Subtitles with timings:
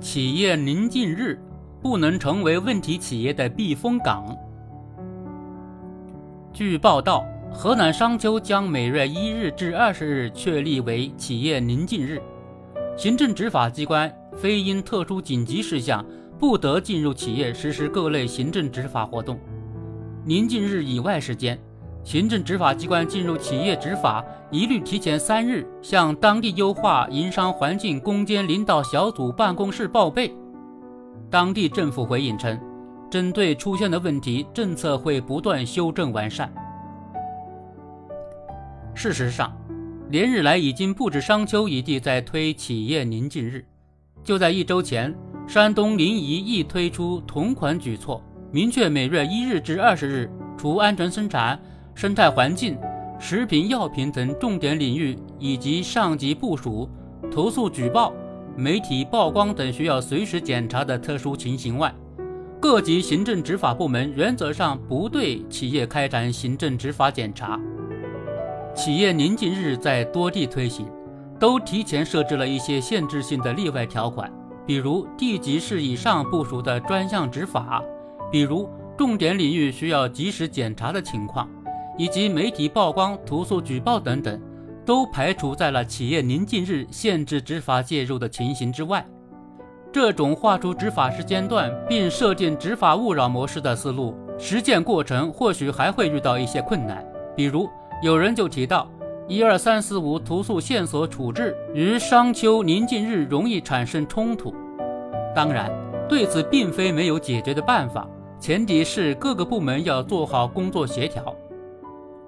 [0.00, 1.38] 企业宁静日
[1.82, 4.34] 不能成为问题企业的避风港。
[6.54, 12.18] 据报道，河南商丘将每月一日至二十日确立为企业宁静日，
[12.96, 16.04] 行政执法机关非因特殊紧急事项
[16.38, 19.38] 不得进入企业实施各类行政执法活动。
[20.24, 21.58] 宁静日以外时间，
[22.02, 30.34] 行政执法机关进入企业执法，一律提前三日向当地优化营商环境攻坚领导小组办公室报备。
[31.30, 32.58] 当地政府回应称，
[33.10, 36.52] 针对出现的问题，政策会不断修正完善。
[38.94, 39.56] 事实上，
[40.08, 43.64] 连日来已经不止商丘一地在推企业宁静日。
[44.24, 45.14] 就在一周前，
[45.46, 51.60] 山东临沂亦推出同款举措，明确每月一日至二十日，除安全生产。
[52.00, 52.78] 生态环境、
[53.18, 56.88] 食品药品等重点领域，以及上级部署、
[57.30, 58.10] 投诉举报、
[58.56, 61.94] 媒体曝光等需要随时检查的特殊情形外，
[62.58, 67.60] 各级行政执法部门原则上不对企业开展行政执法检查。
[68.74, 70.86] 企业宁静日在多地推行，
[71.38, 74.32] 都提前设置了一些限制性的例外条款，
[74.64, 77.84] 比如地级市以上部署的专项执法，
[78.32, 78.66] 比如
[78.96, 81.46] 重点领域需要及时检查的情况。
[81.96, 84.40] 以及媒体曝光、投诉举报等等，
[84.84, 89.04] 都排除在了企业宁静日限制执法介入的情形之外。
[89.92, 97.04] 这种划出执法时间段并设定执法勿扰模式的思路，实践过程或许还会遇到一些困难。
[97.36, 97.68] 比如，
[98.02, 98.88] 有人就提到，
[99.26, 104.54] 一二三四五投诉线索处置与商丘宁静日容易产生冲突。
[105.34, 105.70] 当然，
[106.08, 111.34] 对此并非没有解决的办法，前提是各个部门要做好工作协调。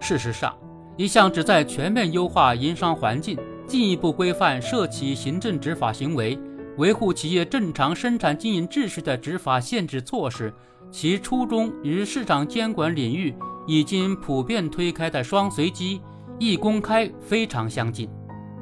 [0.03, 0.53] 事实上，
[0.97, 6.37] 一项旨在全面优化营商环境、进一步规范涉企行政执法行为、
[6.77, 10.53] 维护企业正常生产经营秩序的执法限制措施，
[10.91, 13.33] 其初衷与市场监管领域
[13.65, 16.01] 已经普遍推开的双随机、
[16.37, 18.11] 一公开非常相近。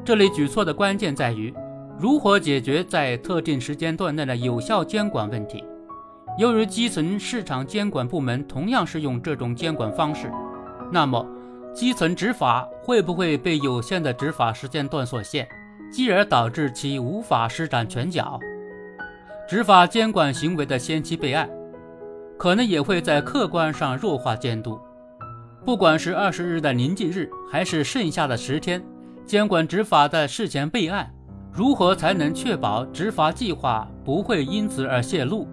[0.05, 1.53] 这类举措的关键在于
[1.99, 5.65] 如何解决在特定时间段内的有效监管问题。
[6.39, 10.31] 由于基层市场监管部门同样是用这种监管方式。
[10.93, 11.25] 那么，
[11.73, 15.49] 基层执法会不会被有限的执法时间段所限，
[15.91, 18.39] 继而导致其无法施展拳脚？
[19.49, 21.49] 执法监管行为的先期备案，
[22.37, 24.79] 可能也会在客观上弱化监督。
[25.65, 28.83] 不管是二十日的宁静日，还是剩下的十天，
[29.25, 31.13] 监管执法的事前备案，
[31.53, 35.49] 如何才能确保执法计划不会因此而泄露？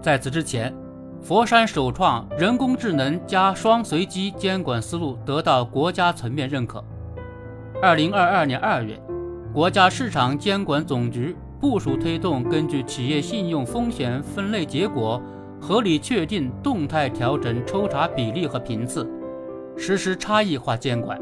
[0.00, 0.74] 在此之前。
[1.22, 6.84] 佛山首创人工智能加双随机监管思路得到国家层面认可。
[7.80, 9.00] 二零二二年二月，
[9.54, 15.22] 国家市场监管总局部署推动根据企业信用风险分类结果，
[15.60, 19.08] 合理确定、动态调整抽查比例和频次，
[19.76, 21.16] 实施差异化监管，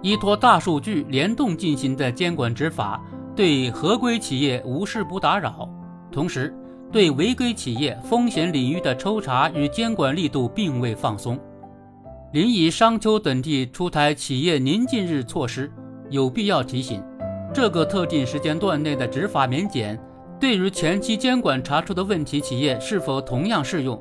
[0.00, 3.02] 依托大数据联动进行的监管执法，
[3.34, 5.68] 对合规企业无事不打扰，
[6.12, 6.54] 同时。
[6.92, 11.38] 对违规企业风险领域的抽查与监管力度并未放松。
[12.32, 15.70] 临沂、商丘等地出台企业宁静日措施，
[16.08, 17.02] 有必要提醒：
[17.52, 19.98] 这个特定时间段内的执法免检，
[20.38, 24.00] 对于前期监管查出的问题企业是否同样适用？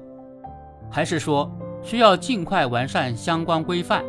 [0.89, 1.51] 还是说
[1.83, 4.03] 需要尽快完善相关规范，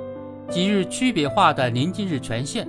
[0.51, 2.67] 给予区别化的宁静日权限？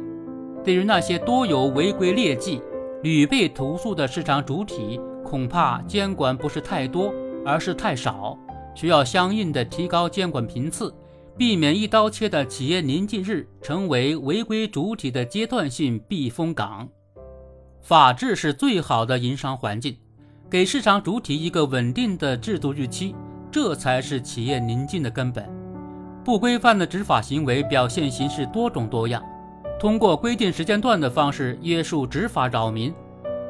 [0.64, 2.62] 对于那些多有违规劣迹、
[3.02, 5.00] 屡被投诉的市场主体？
[5.32, 7.14] 恐怕监管不是太多，
[7.46, 8.38] 而是太少，
[8.76, 10.94] 需要相应的提高监管频次，
[11.38, 16.86] 避免一刀切的企业宁静日成为违规主体的阶段性避风港。
[17.82, 19.96] 法治是最好的营商环境，
[20.50, 23.16] 给市场主体一个稳定的制度预期，
[23.50, 25.50] 这才是企业宁静的根本。
[26.26, 29.24] 不规范的执法行为表现形式多种多样，
[29.80, 32.94] 通过规定时间段的方式约束执法扰民。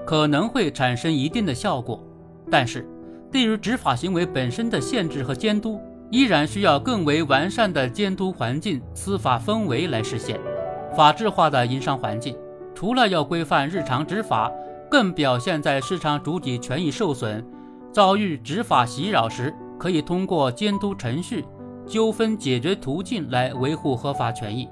[0.05, 2.03] 可能会产生一定的效果，
[2.49, 2.87] 但是
[3.31, 10.39] 对于执法行为本身的限制和监督，依然需要更为完善的监督环境、司法氛围来实现。
[10.93, 12.35] 法治化的营商环境，
[12.75, 14.51] 除了要规范日常执法，
[14.89, 17.45] 更表现在市场主体权益受损、
[17.93, 21.45] 遭遇执法袭扰时，可以通过监督程序、
[21.85, 24.67] 纠纷解决途径来维护合法权益。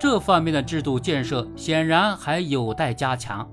[0.00, 3.48] 这方面的制度建设显然还有待加强。